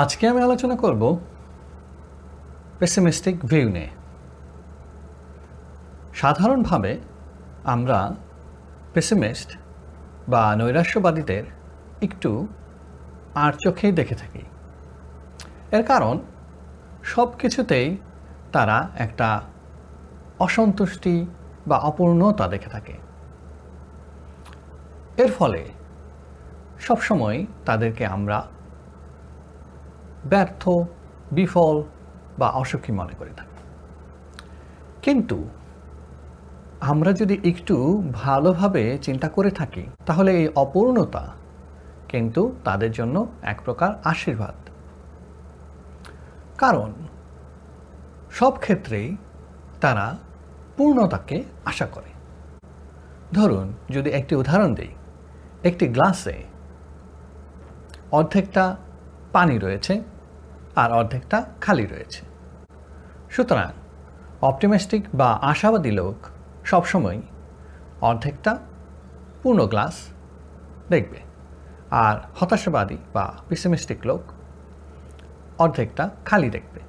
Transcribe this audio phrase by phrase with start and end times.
[0.00, 1.02] আজকে আমি আলোচনা করব
[2.78, 3.90] পেসিমিস্টিক ভিউ নিয়ে।
[6.14, 6.92] সাধারণভাবে
[7.64, 7.98] আমরা
[8.94, 9.50] পেসিমিস্ট
[10.28, 11.44] বা নৈরাশ্যবাদীদের
[12.02, 12.30] একটু
[13.34, 14.42] আর চোখেই দেখে থাকি।
[15.76, 16.14] এর কারণ
[17.02, 17.96] সব কিছুতেই
[18.52, 19.28] তারা একটা
[20.38, 21.16] অসন্তুষ্টি
[21.66, 22.94] বা অপূর্ণতা দেখে থাকে।
[25.22, 25.62] এর ফলে
[26.80, 28.38] সবসময় তাদেরকে আমরা
[30.24, 30.68] ব্যর্থ,
[31.32, 31.82] বিফল
[32.38, 33.62] বা অসুখী মনে করে থাকি।
[35.02, 35.48] কিন্তু
[36.80, 41.32] আমরা যদি একটু ভালোভাবে চিন্তা করে থাকি, তাহলে এই অপূর্ণতা
[42.08, 44.54] কিন্তু তাদের জন্য এক প্রকার আশীর্বাদ।
[46.58, 46.92] কারণ
[48.30, 49.16] সব ক্ষেত্রেই
[49.80, 50.16] তারা
[50.76, 52.12] পূর্ণতাকে আশা করে।
[53.34, 54.88] ধরুন, যদি একটি উদাহরণ দিই,
[55.64, 56.42] একটি গ্লাসে
[58.12, 58.76] অর্ধেকটা
[59.32, 60.02] পানি রয়েছে
[60.76, 62.22] আর অর্ধেকটা খালি রয়েছে।
[63.30, 63.72] সুতরাং
[64.42, 66.26] অপটিমিস্টিক বা আশাবাদী লোক
[66.64, 67.20] সবসময়
[68.00, 68.58] অর্ধেকটা
[69.42, 70.08] পূর্ণ গ্লাস
[70.90, 71.20] দেখবে
[71.90, 74.22] আর হতাশাবাদী বা পিসিমিস্টিক লোক
[75.58, 76.80] অর্ধেকটা খালি দেখবে।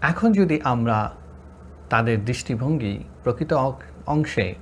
[0.00, 1.10] এখন যদি আমরা
[1.90, 3.52] তাদের দৃষ্টিভঙ্গি প্রকৃত
[4.06, 4.54] অংশে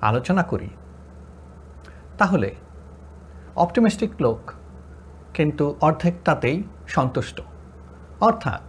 [0.00, 0.70] আলোচনা করি,
[2.18, 2.54] তাহলে
[3.56, 4.52] অপটিমিস্টিক লোক
[5.36, 7.40] কিন্তু অর্ধেকটাতেই সন্তুষ্ট।
[8.20, 8.64] অর্থাৎ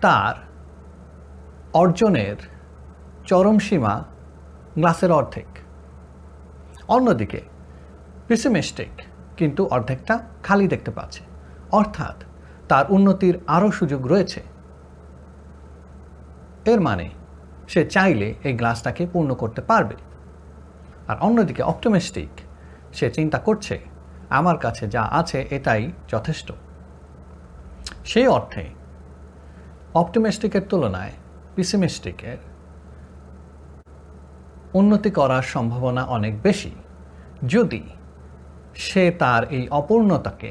[0.00, 0.34] তার
[1.72, 2.36] অর্জনের
[3.26, 3.94] চরম সীমা
[4.74, 5.50] গ্লাসের অর্ধেক।
[6.88, 7.40] অন্যদিকে
[8.28, 8.92] পিসিমিস্টিক
[9.36, 11.22] কিন্তু অর্ধেকটা খালি দেখতে পাচ্ছে।
[11.72, 12.16] অর্থাৎ
[12.68, 14.42] তার উন্নতির আরও সুযোগ রয়েছে।
[16.64, 17.06] এর মানে
[17.68, 19.96] সে চাইলে এই গ্লাসটাকে পূর্ণ করতে পারবে।
[21.08, 22.32] আর অন্যদিকে অপটোমিস্টিক
[22.92, 23.91] সে চিন্তা করছে
[24.32, 26.48] আমার কাছে যা আছে এটাই যথেষ্ট।
[28.04, 28.64] সেই অর্থে,
[29.94, 31.14] অপটিমিস্টিকের তুলনায়
[31.56, 32.38] পিসিমিস্টিকের
[34.74, 36.72] উন্নতি করার সম্ভাবনা অনেক বেশি।
[37.48, 37.82] যদি
[38.74, 40.50] সে তার এই অপূর্ণতাকে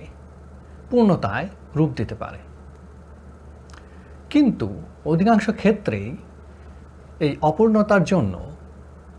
[0.89, 2.39] পূর্ণতায় রূপ দিতে পারে।
[4.29, 4.67] কিন্তু
[5.05, 6.09] অধিকাংশ ক্ষেত্রেই
[7.19, 8.33] এই অপূর্ণতার জন্য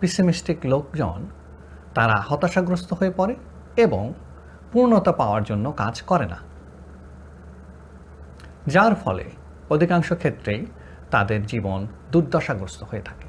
[0.01, 1.19] পিসিমিস্টিক লোকজন
[1.95, 3.35] তারা হতাশাগ্রস্ত হয়ে পড়ে
[3.77, 4.05] এবং
[4.73, 6.37] পূর্ণতা পাওয়ার জন্য কাজ করে না।
[8.67, 9.31] যার ফলে
[9.71, 10.67] অধিকাংশ ক্ষেত্রেই
[11.11, 13.29] তাদের জীবন দুর্দশাগ্রস্ত হয়ে থাকে।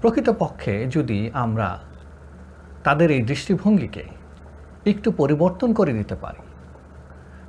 [0.00, 1.78] প্রকৃতপক্ষে যদি আমরা
[2.84, 4.04] তাদের এই দৃষ্টিভঙ্গিকে
[4.86, 6.42] একটু পরিবর্তন করে দিতে পারি,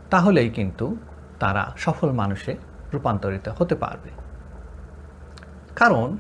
[0.09, 0.95] তাহলেই কিন্তু
[1.39, 2.57] তারা সফল মানুষে
[2.94, 4.09] রূপান্তরিত হতে পারবে।
[5.75, 6.18] কারণ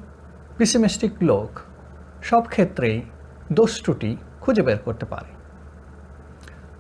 [0.57, 1.59] পিসিমিস্টিক লোক
[2.23, 3.01] সব ক্ষেত্রেই
[3.53, 5.31] দোষ ত্রুটি খুঁজে বের করতে পারি।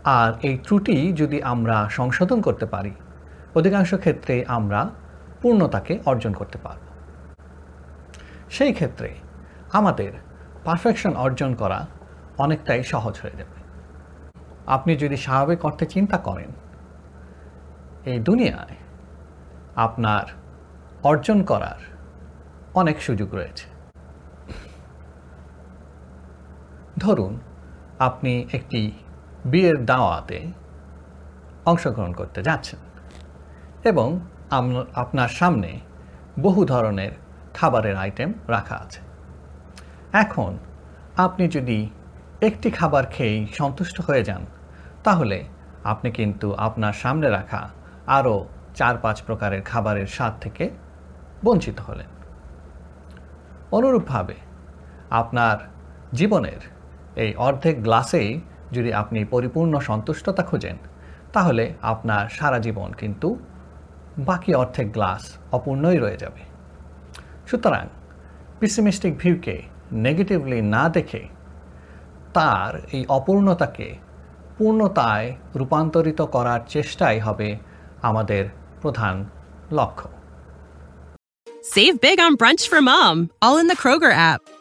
[0.03, 2.91] আর এই ত্রুটি যদি আমরা সংশোধন করতে পারি,
[3.55, 4.89] অধিকাংশ ক্ষেত্রে আমরা
[5.41, 6.83] পূর্ণতাকে অর্জন করতে পারব।
[8.49, 9.09] সেই ক্ষেত্রে
[9.73, 10.11] আমাদের
[10.63, 11.87] পারফেকশন অর্জন করা
[12.37, 13.57] অনেকটাই সহজ হয়ে যাবে।
[14.67, 16.51] আপনি যদি স্বাভাবিক অর্থে চিন্তা করেন,
[18.05, 18.75] এই দুনিয়ায়
[19.75, 20.25] আপনার
[21.03, 21.79] অর্জন করার
[22.73, 23.67] অনেক সুযোগ রয়েছে।
[26.97, 27.39] ধরুন
[28.07, 28.81] আপনি একটি
[29.51, 30.39] বিয়ের দাওয়াতে
[31.65, 32.79] অংশগ্রহণ করতে যাচ্ছেন
[33.91, 34.07] এবং
[35.03, 35.69] আপনার সামনে
[36.39, 37.13] বহু ধরনের
[37.57, 39.01] খাবারের আইটেম রাখা আছে।
[40.23, 40.51] এখন
[41.25, 41.79] আপনি যদি
[42.47, 44.43] একটি খাবার খেয়েই সন্তুষ্ট হয়ে যান,
[45.03, 45.37] তাহলে
[45.83, 47.61] আপনি কিন্তু আপনার সামনে রাখা
[48.17, 48.35] আরও
[48.75, 50.65] চার পাঁচ প্রকারের খাবারের স্বাদ থেকে
[51.45, 52.09] বঞ্চিত হলেন।
[53.77, 54.35] অনুরূপভাবে
[55.21, 55.57] আপনার
[56.13, 56.61] জীবনের
[57.15, 58.39] এই অর্ধেক গ্লাসেই
[58.71, 60.77] যদি আপনি পরিপূর্ণ সন্তুষ্টতা খোঁজেন
[61.33, 63.39] তাহলে আপনার সারা জীবন কিন্তু
[64.17, 66.41] বাকি অর্ধেক গ্লাস অপূর্ণই রয়ে যাবে
[67.45, 67.85] সুতরাং
[68.59, 71.27] পিসিমিস্টিক ভিউকে নেগেটিভলি না দেখে
[72.33, 73.95] তার এই অপূর্ণতাকে
[74.57, 77.57] পূর্ণতায় রূপান্তরিত করার চেষ্টাই হবে
[78.01, 78.49] আমাদের
[78.81, 79.25] প্রধান
[79.71, 80.07] লক্ষ্য
[81.63, 84.60] Save big on brunch for mom, all in the.